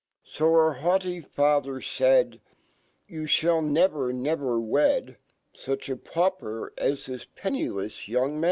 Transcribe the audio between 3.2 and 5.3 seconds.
fha! 1 never, never wed